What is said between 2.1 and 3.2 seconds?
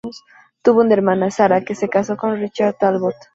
con Richard Talbot.